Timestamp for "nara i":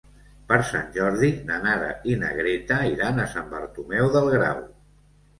1.65-2.15